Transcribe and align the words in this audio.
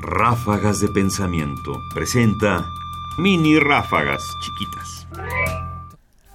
Ráfagas 0.00 0.80
de 0.80 0.88
Pensamiento 0.88 1.80
presenta 1.94 2.66
mini 3.18 3.58
ráfagas 3.58 4.22
chiquitas. 4.42 5.06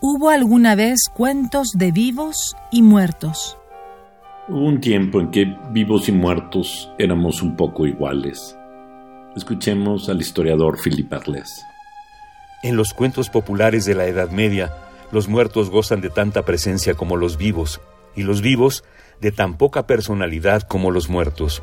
¿Hubo 0.00 0.30
alguna 0.30 0.74
vez 0.74 1.00
cuentos 1.14 1.72
de 1.74 1.92
vivos 1.92 2.56
y 2.70 2.82
muertos? 2.82 3.58
Hubo 4.48 4.66
un 4.66 4.80
tiempo 4.80 5.20
en 5.20 5.30
que 5.30 5.56
vivos 5.70 6.08
y 6.08 6.12
muertos 6.12 6.90
éramos 6.98 7.42
un 7.42 7.56
poco 7.56 7.86
iguales. 7.86 8.56
Escuchemos 9.36 10.08
al 10.08 10.20
historiador 10.20 10.78
Philippe 10.80 11.16
Arles. 11.16 11.62
En 12.62 12.76
los 12.76 12.94
cuentos 12.94 13.28
populares 13.28 13.84
de 13.84 13.94
la 13.94 14.06
Edad 14.06 14.30
Media, 14.30 14.72
los 15.12 15.28
muertos 15.28 15.70
gozan 15.70 16.00
de 16.00 16.10
tanta 16.10 16.44
presencia 16.44 16.94
como 16.94 17.16
los 17.16 17.36
vivos, 17.36 17.80
y 18.14 18.22
los 18.22 18.40
vivos 18.40 18.84
de 19.20 19.32
tan 19.32 19.56
poca 19.56 19.86
personalidad 19.86 20.62
como 20.62 20.90
los 20.90 21.08
muertos. 21.08 21.62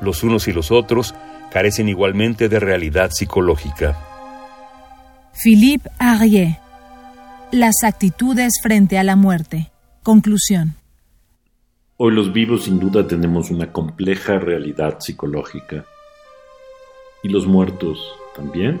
Los 0.00 0.22
unos 0.22 0.48
y 0.48 0.52
los 0.52 0.70
otros 0.70 1.14
carecen 1.50 1.88
igualmente 1.88 2.48
de 2.48 2.60
realidad 2.60 3.10
psicológica. 3.12 3.98
Philippe 5.42 5.90
Arrier. 5.98 6.58
Las 7.52 7.76
actitudes 7.82 8.60
frente 8.62 8.98
a 8.98 9.04
la 9.04 9.16
muerte. 9.16 9.70
Conclusión. 10.02 10.74
Hoy 11.96 12.12
los 12.14 12.32
vivos 12.32 12.64
sin 12.64 12.78
duda 12.78 13.06
tenemos 13.06 13.50
una 13.50 13.72
compleja 13.72 14.38
realidad 14.38 15.00
psicológica. 15.00 15.84
¿Y 17.22 17.28
los 17.28 17.46
muertos 17.46 17.98
también? 18.34 18.80